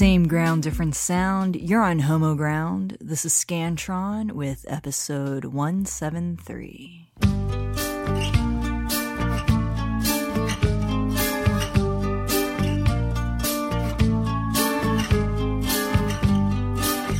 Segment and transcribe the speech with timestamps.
[0.00, 1.56] Same ground, different sound.
[1.56, 2.96] You're on Homoground.
[3.02, 7.08] This is Scantron with episode 173.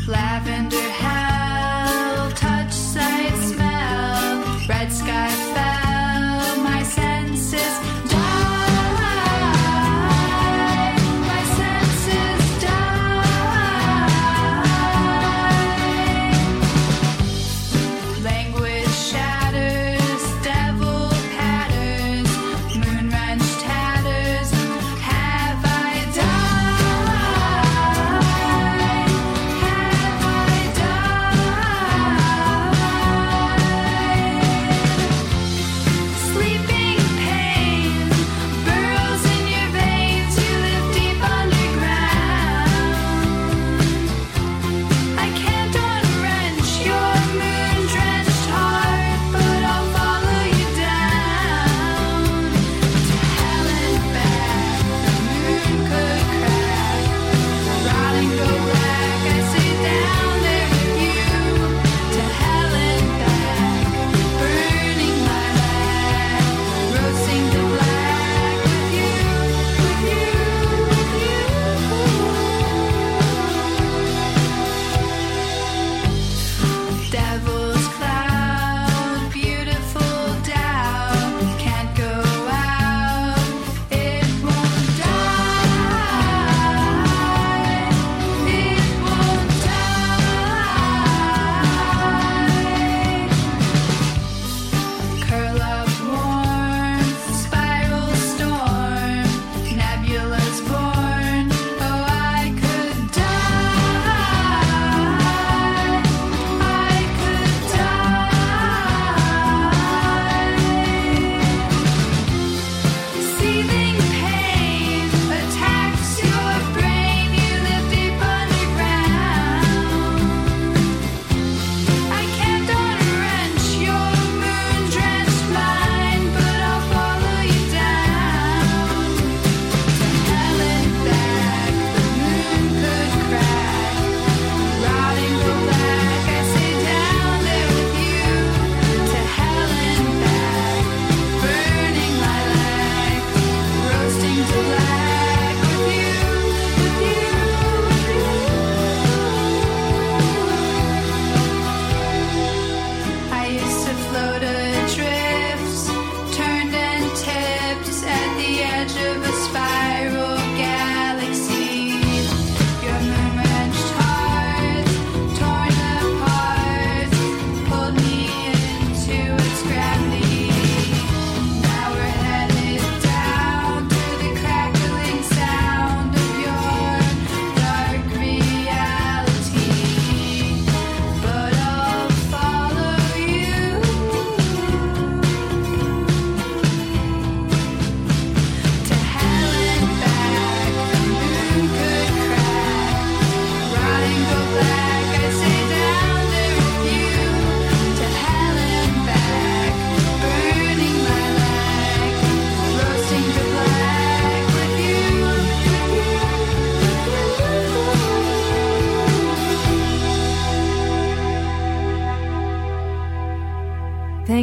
[0.09, 0.80] Lavender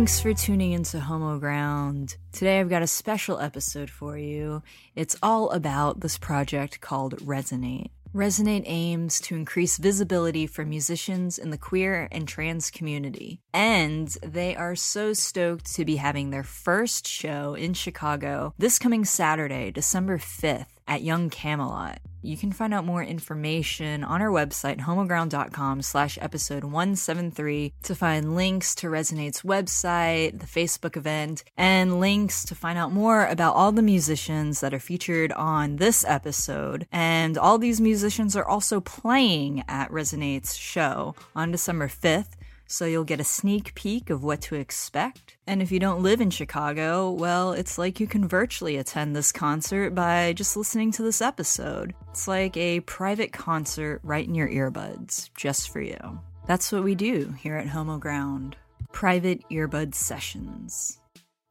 [0.08, 2.16] Thanks for tuning into Homoground.
[2.32, 4.64] Today I've got a special episode for you.
[4.96, 7.90] It's all about this project called Resonate.
[8.16, 13.42] Resonate aims to increase visibility for musicians in the queer and trans community.
[13.54, 19.04] And they are so stoked to be having their first show in Chicago this coming
[19.04, 22.00] Saturday, December 5th at Young Camelot.
[22.22, 28.36] You can find out more information on our website, homoground.com slash episode 173 to find
[28.36, 33.72] links to Resonate's website, the Facebook event, and links to find out more about all
[33.72, 36.88] the musicians that are featured on this episode.
[36.92, 42.38] And all these musicians are also playing at Resonate's show on December 5th
[42.68, 45.38] so you'll get a sneak peek of what to expect.
[45.48, 49.32] And if you don't live in Chicago, well, it's like you can virtually attend this
[49.32, 51.94] concert by just listening to this episode.
[52.10, 56.20] It's like a private concert right in your earbuds, just for you.
[56.46, 58.54] That's what we do here at Homoground
[58.92, 61.00] private earbud sessions.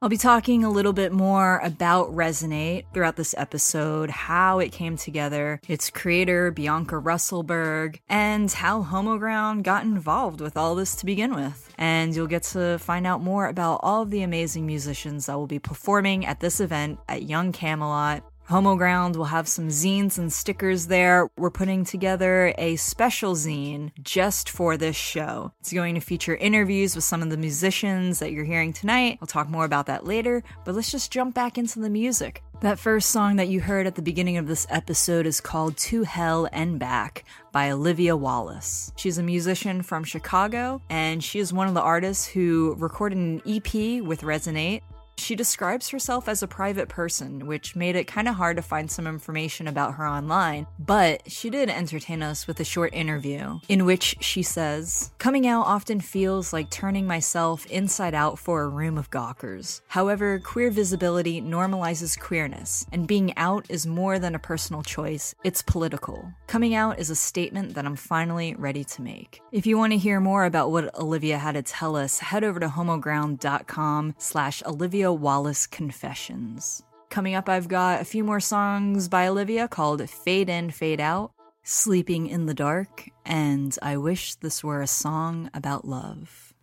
[0.03, 4.99] I'll be talking a little bit more about Resonate throughout this episode, how it came
[4.99, 11.35] together, its creator, Bianca Russellberg, and how Homoground got involved with all this to begin
[11.35, 11.73] with.
[11.79, 15.47] And you'll get to find out more about all of the amazing musicians that will
[15.47, 18.23] be performing at this event at Young Camelot.
[18.49, 21.29] Homoground will have some zines and stickers there.
[21.37, 25.51] We're putting together a special zine just for this show.
[25.59, 29.19] It's going to feature interviews with some of the musicians that you're hearing tonight.
[29.21, 32.45] I'll talk more about that later, but let's just jump back into the music.
[32.61, 36.05] That first song that you heard at the beginning of this episode is called To
[36.05, 38.93] Hell and Back by Olivia Wallace.
[38.95, 43.43] She's a musician from Chicago, and she is one of the artists who recorded an
[43.45, 44.83] EP with Resonate.
[45.19, 48.91] She describes herself as a private person, which made it kind of hard to find
[48.91, 53.85] some information about her online, but she did entertain us with a short interview in
[53.87, 58.99] which she says, Coming out often feels like turning myself inside out for a room
[58.99, 59.81] of gawkers.
[59.89, 65.63] However, queer visibility normalizes queerness, and being out is more than a personal choice, it's
[65.63, 66.31] political.
[66.47, 69.41] Coming out is a statement that I'm finally ready to make.
[69.51, 72.61] If you want to hear more about what Olivia had to tell us, head over
[72.61, 76.83] to homoground.com slash Olivia Wallace Confessions.
[77.11, 81.33] Coming up, I've got a few more songs by Olivia called Fade In, Fade Out,
[81.63, 86.55] Sleeping in the Dark, and I Wish This Were a Song About Love.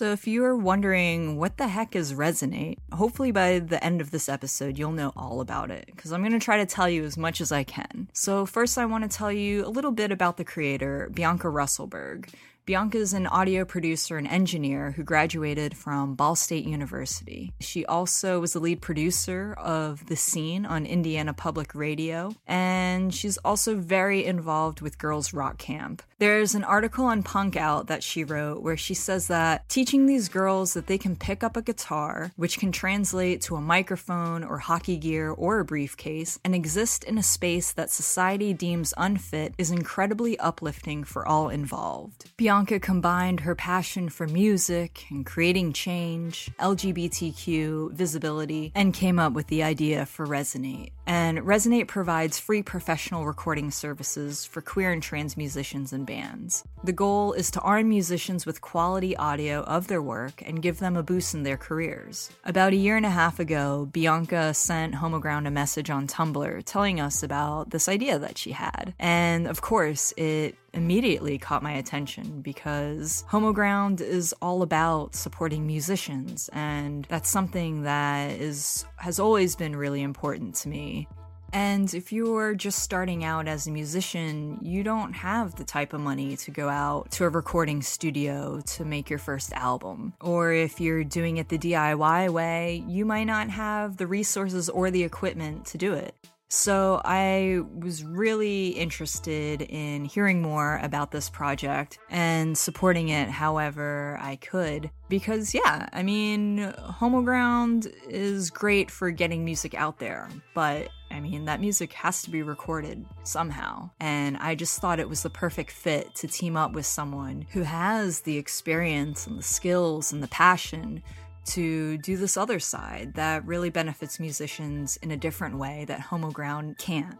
[0.00, 4.30] So, if you're wondering what the heck is Resonate, hopefully by the end of this
[4.30, 7.18] episode, you'll know all about it, because I'm going to try to tell you as
[7.18, 8.08] much as I can.
[8.14, 12.30] So, first, I want to tell you a little bit about the creator, Bianca Russellberg.
[12.70, 17.52] Bianca is an audio producer and engineer who graduated from Ball State University.
[17.58, 23.38] She also was the lead producer of The Scene on Indiana Public Radio, and she's
[23.38, 26.00] also very involved with Girls Rock Camp.
[26.20, 30.28] There's an article on Punk Out that she wrote where she says that teaching these
[30.28, 34.58] girls that they can pick up a guitar, which can translate to a microphone or
[34.58, 39.72] hockey gear or a briefcase, and exist in a space that society deems unfit is
[39.72, 42.30] incredibly uplifting for all involved.
[42.36, 49.46] Bianca combined her passion for music and creating change, LGBTQ visibility, and came up with
[49.46, 50.90] the idea for Resonate.
[51.06, 56.62] And Resonate provides free professional recording services for queer and trans musicians and bands.
[56.84, 60.96] The goal is to arm musicians with quality audio of their work and give them
[60.96, 62.30] a boost in their careers.
[62.44, 67.00] About a year and a half ago, Bianca sent Homoground a message on Tumblr telling
[67.00, 68.94] us about this idea that she had.
[68.98, 76.48] And of course, it immediately caught my attention because Homoground is all about supporting musicians
[76.52, 81.08] and that's something that is has always been really important to me.
[81.52, 86.00] And if you're just starting out as a musician, you don't have the type of
[86.00, 90.14] money to go out to a recording studio to make your first album.
[90.20, 94.90] Or if you're doing it the DIY way, you might not have the resources or
[94.90, 96.14] the equipment to do it.
[96.52, 104.18] So I was really interested in hearing more about this project and supporting it however
[104.20, 104.90] I could.
[105.08, 111.44] Because, yeah, I mean, Homoground is great for getting music out there, but I mean,
[111.44, 113.90] that music has to be recorded somehow.
[114.00, 117.62] And I just thought it was the perfect fit to team up with someone who
[117.62, 121.02] has the experience and the skills and the passion
[121.46, 126.78] to do this other side that really benefits musicians in a different way that Homoground
[126.78, 127.18] can't.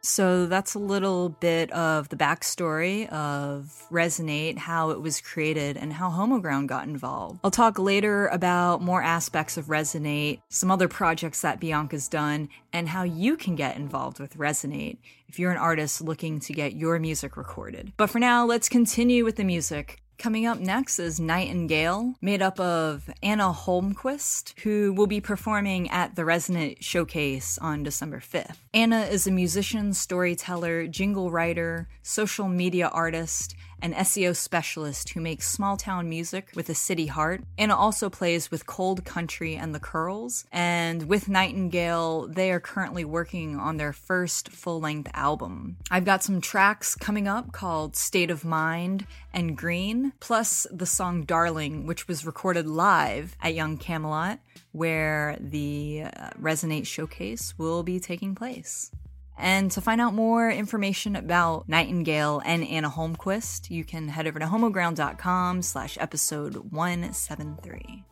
[0.00, 5.92] So that's a little bit of the backstory of Resonate, how it was created, and
[5.92, 7.40] how Homoground got involved.
[7.42, 12.88] I'll talk later about more aspects of Resonate, some other projects that Bianca's done, and
[12.88, 16.98] how you can get involved with Resonate if you're an artist looking to get your
[17.00, 17.92] music recorded.
[17.96, 20.00] But for now, let's continue with the music.
[20.18, 26.16] Coming up next is Nightingale, made up of Anna Holmquist, who will be performing at
[26.16, 28.56] the Resonate Showcase on December 5th.
[28.74, 35.48] Anna is a musician, storyteller, jingle writer, social media artist, an SEO specialist who makes
[35.48, 37.42] small town music with a city heart.
[37.56, 43.04] and also plays with Cold Country and the Curls, and with Nightingale, they are currently
[43.04, 45.76] working on their first full length album.
[45.90, 51.22] I've got some tracks coming up called State of Mind and Green, plus the song
[51.24, 54.38] Darling, which was recorded live at Young Camelot,
[54.72, 58.90] where the uh, Resonate Showcase will be taking place.
[59.38, 64.38] And to find out more information about Nightingale and Anna Holmquist, you can head over
[64.40, 68.04] to homoground.com slash episode 173.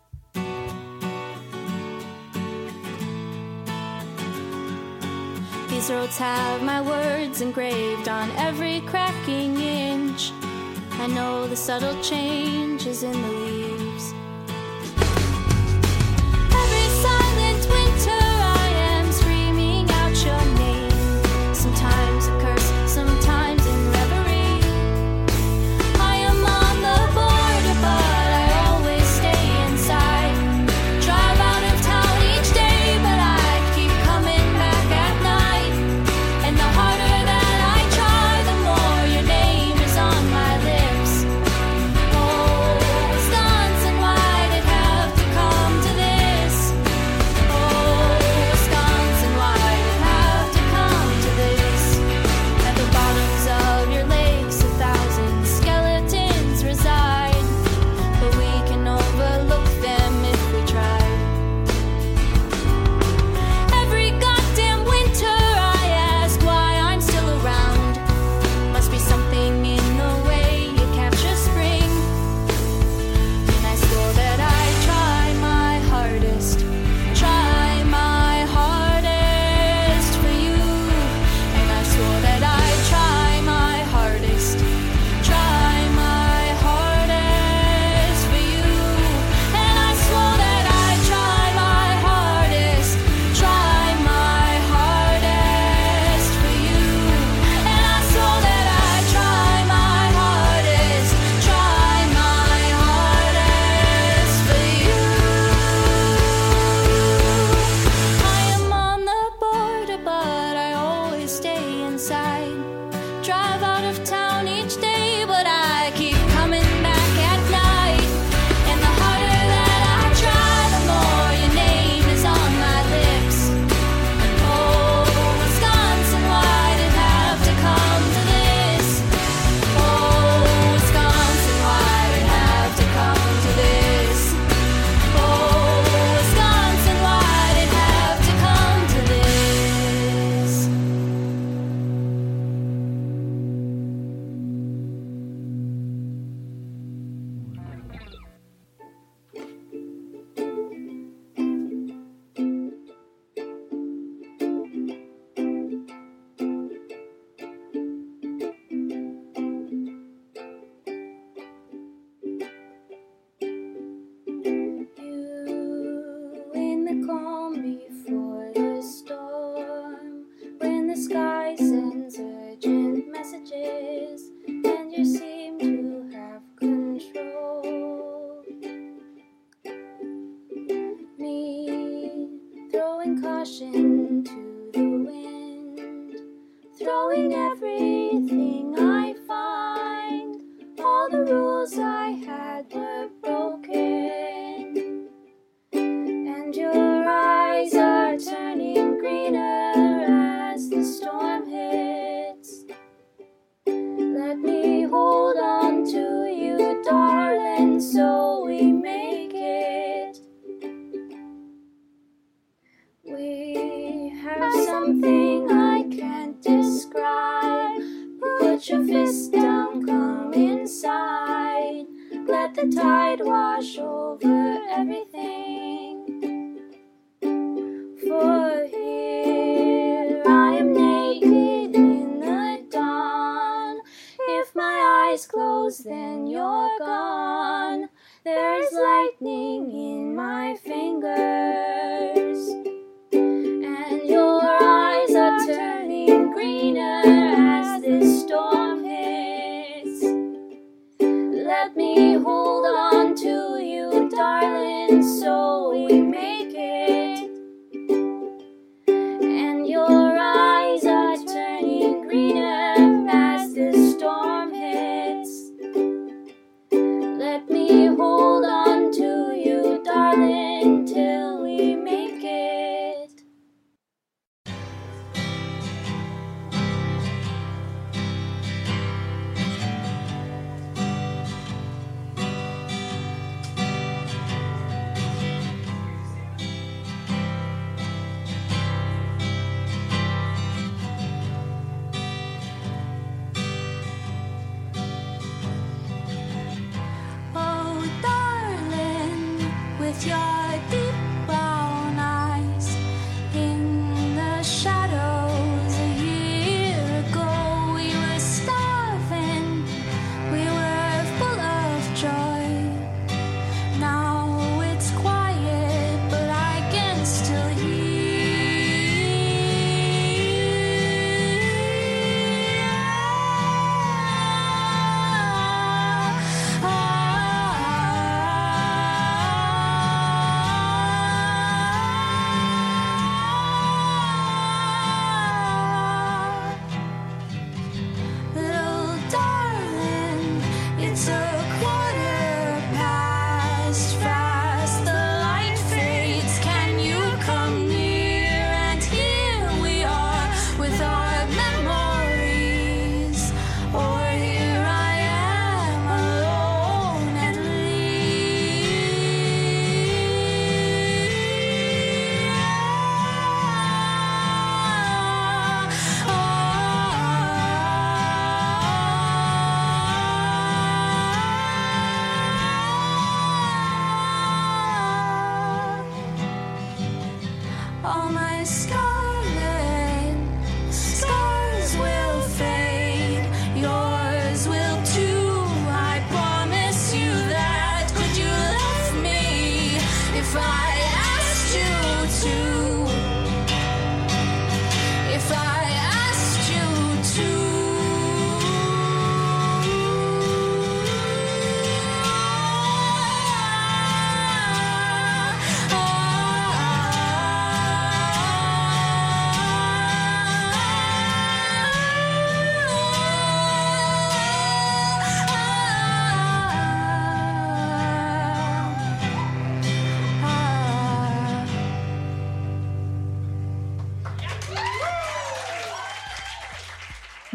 [5.68, 10.32] These roads have my words engraved on every cracking inch.
[10.92, 13.86] I know the subtle changes in the leaves.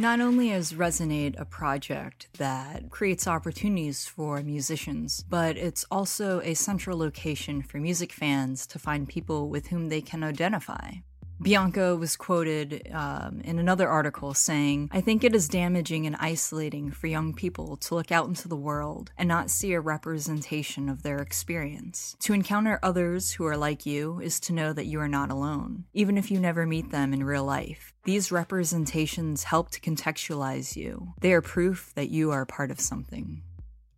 [0.01, 6.55] Not only is Resonate a project that creates opportunities for musicians, but it's also a
[6.55, 10.93] central location for music fans to find people with whom they can identify.
[11.41, 16.91] Bianca was quoted um, in another article saying, I think it is damaging and isolating
[16.91, 21.01] for young people to look out into the world and not see a representation of
[21.01, 22.15] their experience.
[22.19, 25.85] To encounter others who are like you is to know that you are not alone,
[25.93, 27.91] even if you never meet them in real life.
[28.03, 31.13] These representations help to contextualize you.
[31.21, 33.41] They are proof that you are part of something.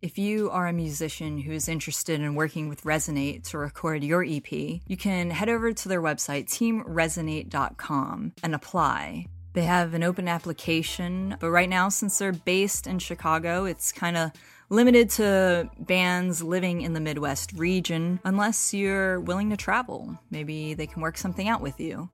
[0.04, 4.22] If you are a musician who is interested in working with Resonate to record your
[4.22, 9.24] EP, you can head over to their website, teamresonate.com, and apply.
[9.54, 14.18] They have an open application, but right now, since they're based in Chicago, it's kind
[14.18, 14.32] of
[14.68, 20.18] limited to bands living in the Midwest region unless you're willing to travel.
[20.30, 22.10] Maybe they can work something out with you.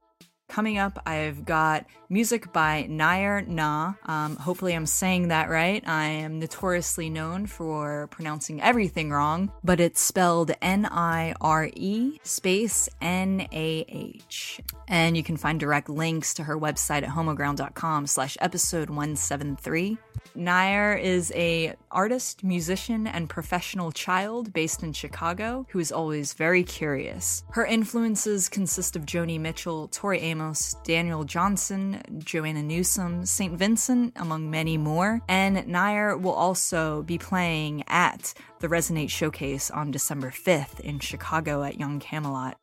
[0.50, 3.94] Coming up, I've got music by Nire Nah.
[4.04, 5.80] Um, hopefully, I'm saying that right.
[5.86, 12.18] I am notoriously known for pronouncing everything wrong, but it's spelled N I R E
[12.24, 14.60] space N A H.
[14.88, 19.98] And you can find direct links to her website at homoground.com slash episode 173.
[20.34, 26.62] Nair is a artist, musician, and professional child based in Chicago who is always very
[26.64, 27.44] curious.
[27.50, 30.39] Her influences consist of Joni Mitchell, Tori Amos,
[30.85, 33.57] Daniel Johnston, Joanna Newsom, St.
[33.57, 35.20] Vincent, among many more.
[35.29, 41.62] And Nire will also be playing at the Resonate Showcase on December 5th in Chicago
[41.62, 42.59] at Young Camelot.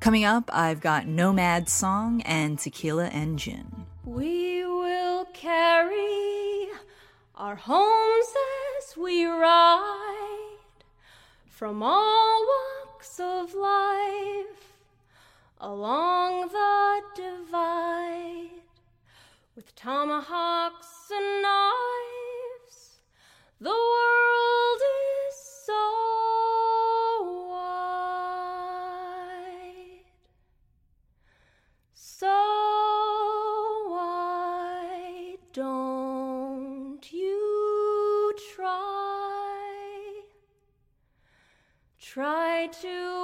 [0.00, 3.86] Coming up, I've got Nomad Song and Tequila and Gin.
[4.04, 6.68] We will carry
[7.34, 8.34] our homes
[8.78, 10.58] as we ride
[11.48, 14.69] from all walks of life
[15.62, 18.48] along the divide
[19.54, 23.00] with tomahawks and knives.
[23.60, 24.80] The world
[25.28, 25.84] is so
[27.50, 28.06] wide.
[31.92, 32.26] So
[33.88, 40.22] why don't you try?
[42.00, 43.19] Try to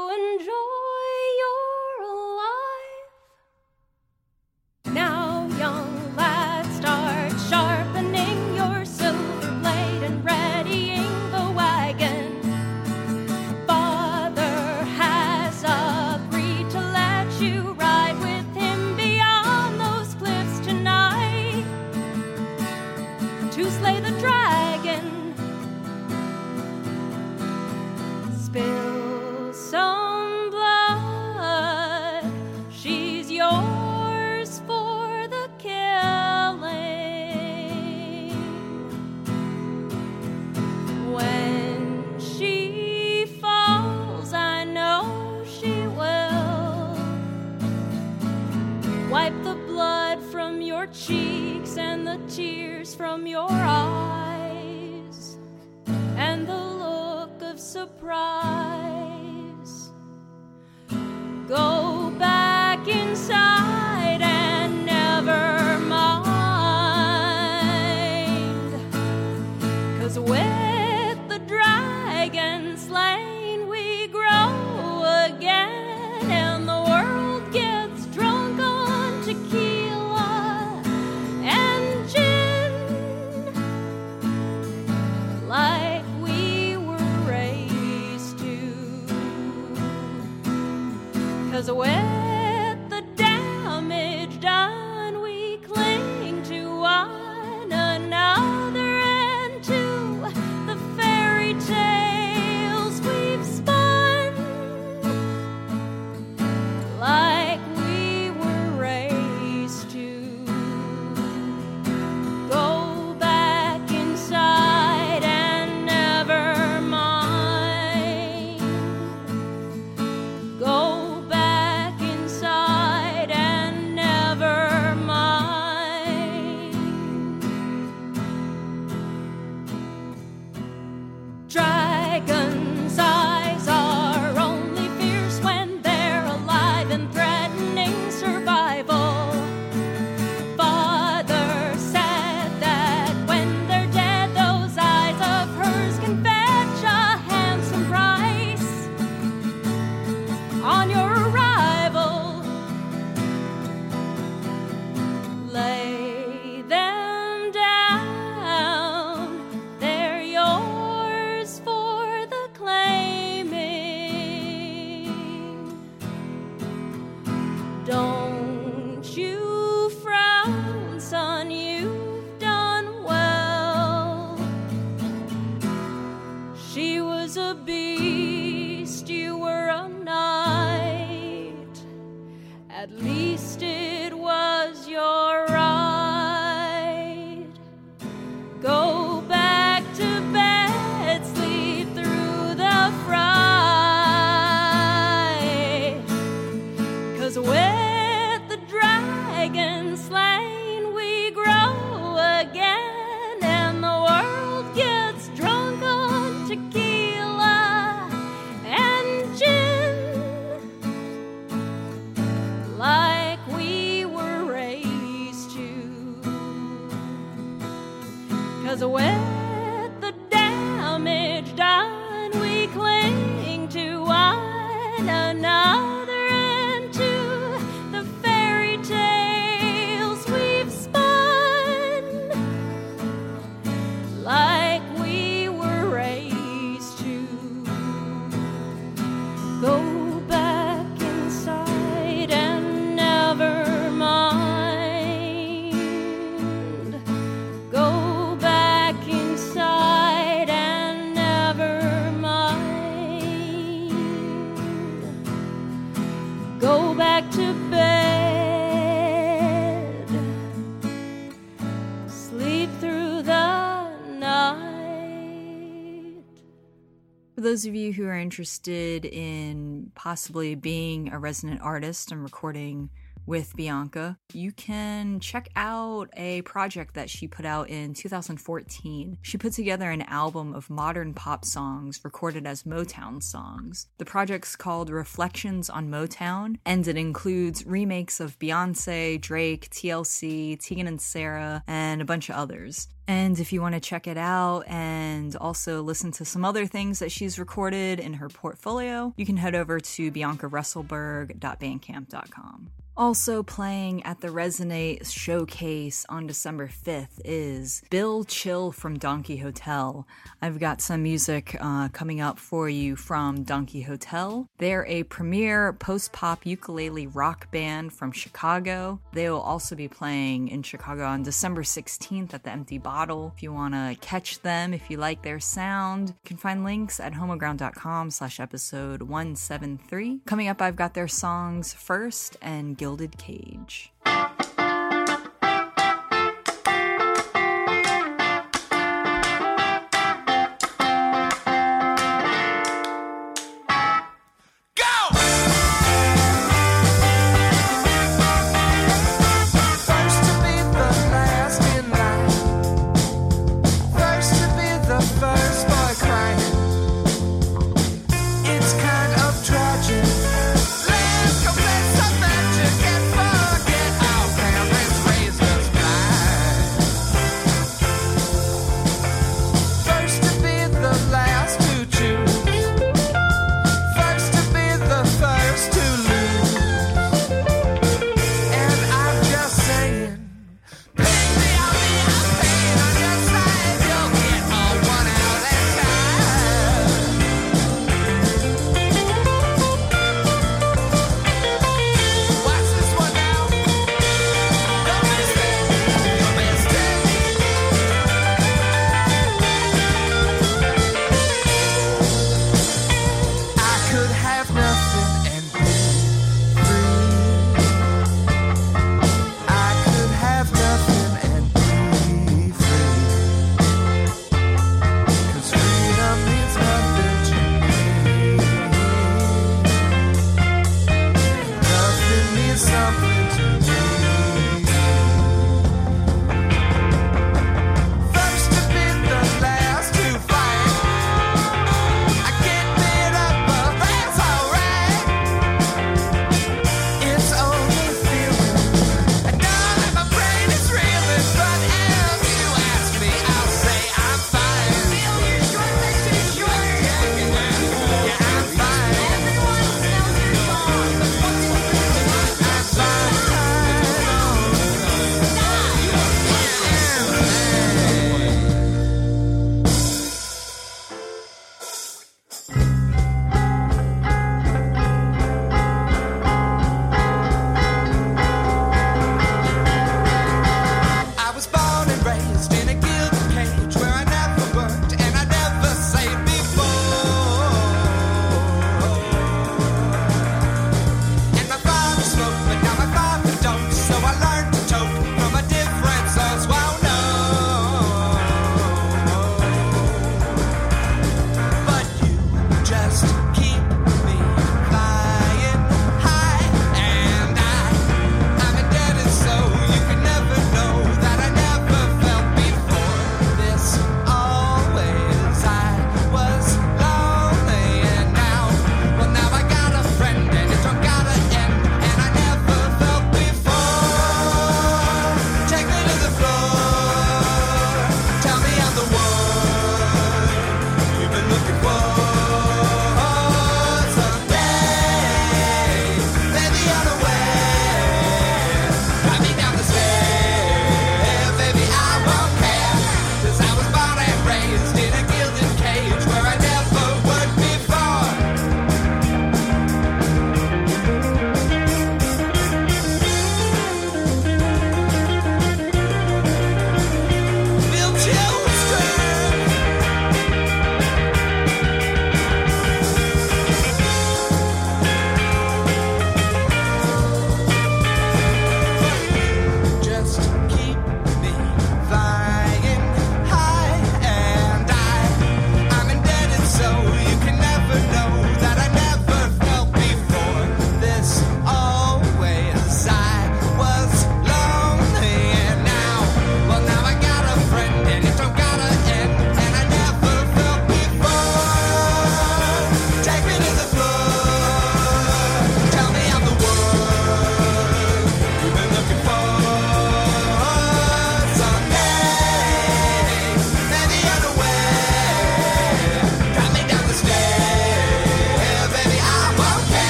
[267.57, 272.91] those of you who are interested in possibly being a resident artist and recording
[273.27, 279.19] with Bianca, you can check out a project that she put out in 2014.
[279.23, 283.89] She put together an album of modern pop songs recorded as Motown songs.
[283.99, 290.87] The project's called Reflections on Motown, and it includes remakes of Beyonce, Drake, TLC, Tegan
[290.87, 292.87] and Sara, and a bunch of others.
[293.09, 296.99] And if you want to check it out and also listen to some other things
[296.99, 302.71] that she's recorded in her portfolio, you can head over to biancaresselberg.bandcamp.com.
[302.99, 310.07] Also playing at the Resonate showcase on December 5th is Bill Chill from Donkey Hotel.
[310.41, 314.49] I've got some music uh, coming up for you from Donkey Hotel.
[314.57, 318.99] They're a premier post pop ukulele rock band from Chicago.
[319.13, 323.35] They will also be playing in Chicago on December 16th at the Empty Bottle.
[323.37, 326.99] If you want to catch them, if you like their sound, you can find links
[326.99, 330.21] at homoground.com slash episode 173.
[330.25, 333.93] Coming up, I've got their songs First and Gilded Cage.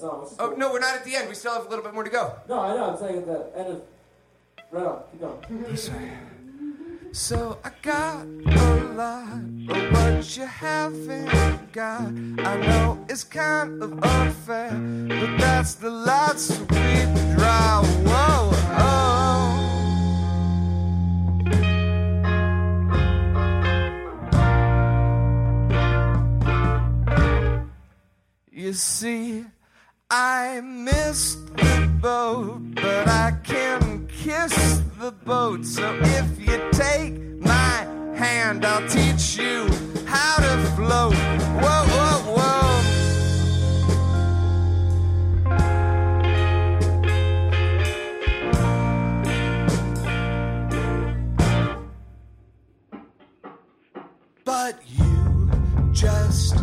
[0.00, 0.48] Background at the end song.
[0.48, 1.28] which Oh no, we're not at the end.
[1.28, 2.34] We still have a little bit more to go.
[2.48, 2.90] No, I know.
[2.90, 3.82] I'm saying at the end of.
[4.70, 5.02] Right on.
[5.10, 6.12] Keep going.
[7.12, 12.02] So I got a lot of what you haven't got.
[12.02, 14.70] I know it's kind of unfair,
[15.08, 16.66] but that's the lots we
[17.34, 17.82] draw.
[18.06, 19.10] Whoa, oh.
[28.52, 29.46] You see,
[30.12, 35.64] I missed the boat, but I can kiss the boat.
[35.64, 37.86] So if you take my
[38.16, 39.68] hand, I'll teach you
[40.06, 41.14] how to float.
[41.14, 42.50] Whoa, whoa, whoa.
[54.44, 55.50] But you
[55.92, 56.56] just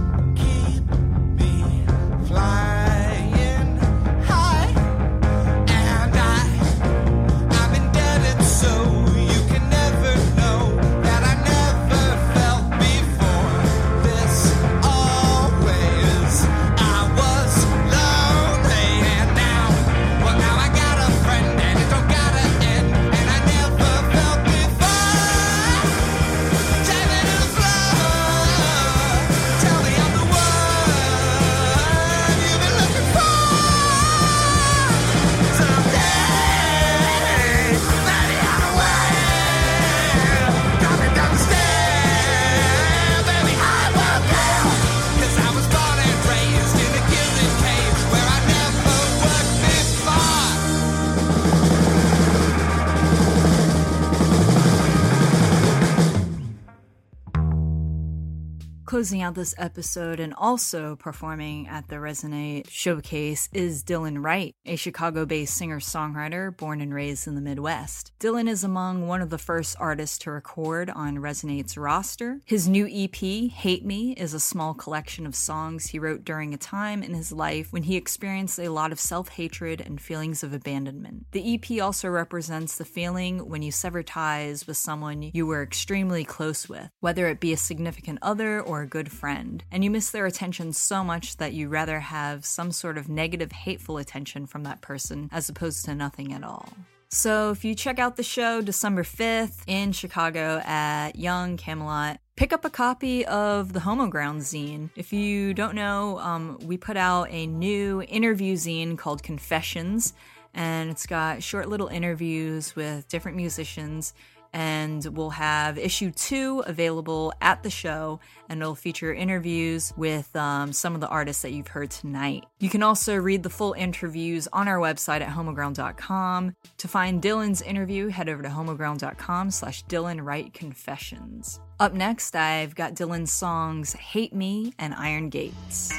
[58.98, 64.76] Closing out this episode and also performing at the Resonate showcase is Dylan Wright, a
[64.76, 68.12] Chicago based singer songwriter born and raised in the Midwest.
[68.20, 72.42] Dylan is among one of the first artists to record on Resonate's roster.
[72.44, 76.58] His new EP, Hate Me, is a small collection of songs he wrote during a
[76.58, 80.54] time in his life when he experienced a lot of self hatred and feelings of
[80.54, 81.28] abandonment.
[81.34, 86.24] The EP also represents the feeling when you sever ties with someone you were extremely
[86.24, 90.26] close with, whether it be a significant other or good friend, and you miss their
[90.26, 94.82] attention so much that you rather have some sort of negative, hateful attention from that
[94.82, 96.70] person as opposed to nothing at all.
[97.10, 102.52] So, if you check out the show December 5th in Chicago at Young Camelot, pick
[102.52, 104.90] up a copy of the Homoground zine.
[104.96, 110.14] If you don't know, um, we put out a new interview zine called Confessions,
[110.54, 114.14] and it's got short little interviews with different musicians.
[114.54, 118.20] And we'll have issue two available at the show,
[118.50, 122.46] and it'll feature interviews with um, some of the artists that you've heard tonight.
[122.60, 126.56] You can also read the full interviews on our website at homoground.com.
[126.78, 131.60] To find Dylan's interview, head over to homoground.com slash Dylan Wright Confessions.
[131.80, 135.92] Up next, I've got Dylan's songs Hate Me and Iron Gates.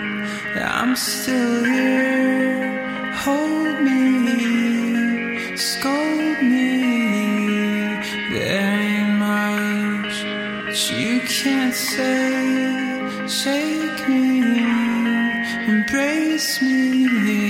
[0.56, 3.14] that I'm still here.
[3.24, 6.68] Hold me, scold me.
[8.32, 10.16] There much
[10.92, 13.28] you can't say.
[13.28, 14.42] Shake me,
[15.68, 17.47] embrace me,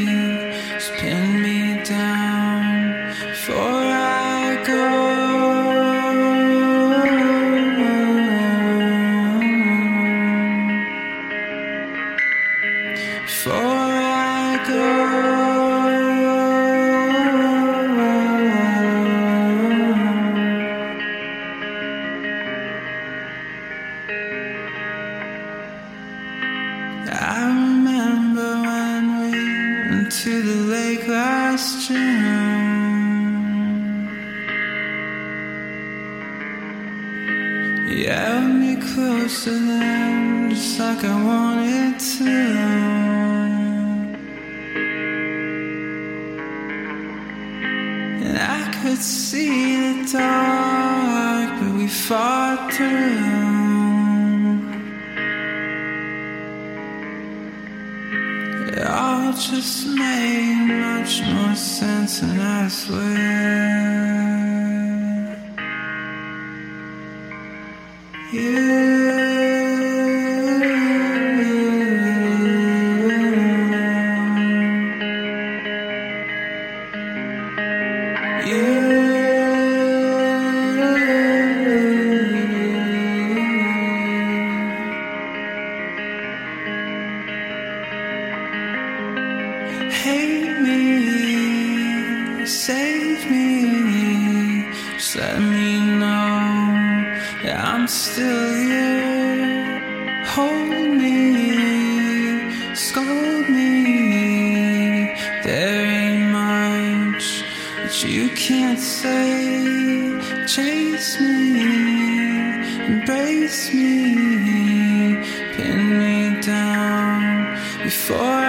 [107.87, 112.51] But you can't say, chase me,
[112.85, 115.15] embrace me,
[115.53, 118.46] pin me down before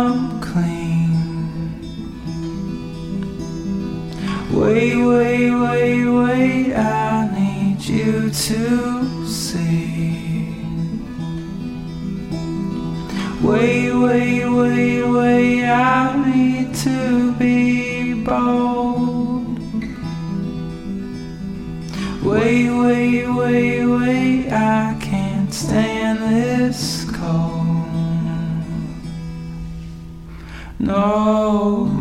[0.00, 1.12] unclean.
[4.52, 10.54] Wait, wait, wait, wait, I need you to see.
[13.42, 19.58] Wait, wait, wait, wait, I need to be bold.
[22.22, 26.99] Wait, wait, wait, wait, I can't stand this.
[30.90, 31.99] know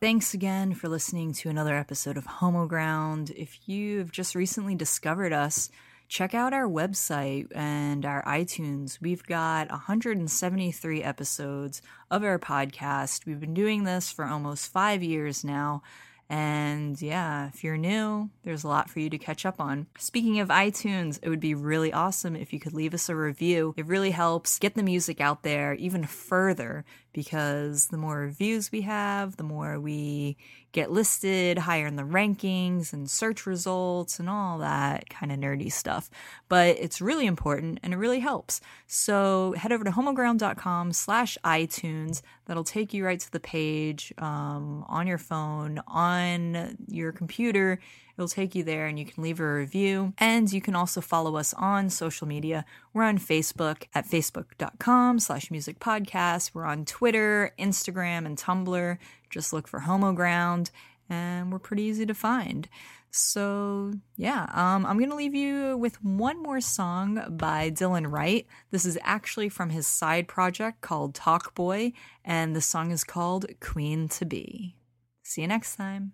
[0.00, 3.30] Thanks again for listening to another episode of Homoground.
[3.36, 5.68] If you've just recently discovered us,
[6.08, 8.98] check out our website and our iTunes.
[9.02, 13.26] We've got 173 episodes of our podcast.
[13.26, 15.82] We've been doing this for almost five years now.
[16.30, 19.88] And yeah, if you're new, there's a lot for you to catch up on.
[19.98, 23.74] Speaking of iTunes, it would be really awesome if you could leave us a review.
[23.76, 28.82] It really helps get the music out there even further because the more reviews we
[28.82, 30.36] have, the more we
[30.72, 35.70] get listed higher in the rankings and search results and all that kind of nerdy
[35.72, 36.10] stuff.
[36.48, 38.60] But it's really important and it really helps.
[38.86, 42.22] So head over to homoground.com slash iTunes.
[42.46, 47.80] That'll take you right to the page um, on your phone, on your computer.
[48.20, 50.12] It'll take you there and you can leave a review.
[50.18, 52.66] And you can also follow us on social media.
[52.92, 56.50] We're on Facebook at facebook.com slash music podcast.
[56.52, 58.98] We're on Twitter, Instagram, and Tumblr.
[59.30, 60.70] Just look for Homoground
[61.08, 62.68] and we're pretty easy to find.
[63.12, 68.46] So, yeah, um, I'm going to leave you with one more song by Dylan Wright.
[68.70, 71.92] This is actually from his side project called Talk Boy,
[72.24, 74.76] and the song is called Queen to Be.
[75.24, 76.12] See you next time.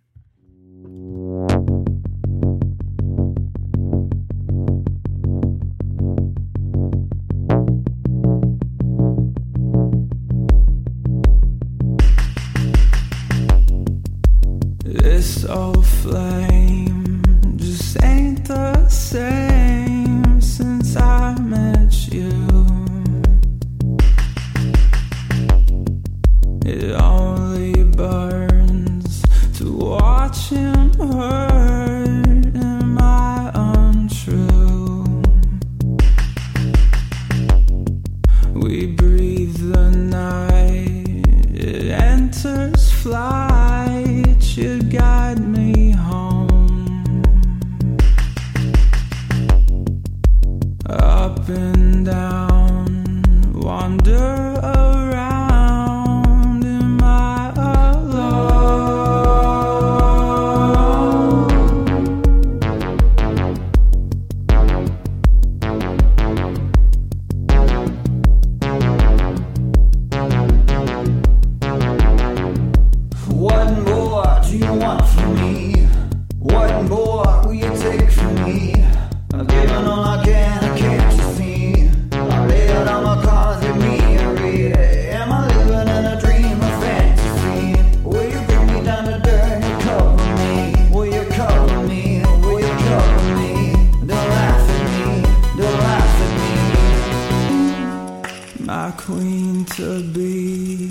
[98.97, 100.91] Queen to be.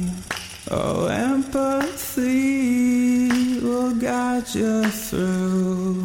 [0.71, 2.49] Oh, empathy
[3.59, 6.04] will guide you through.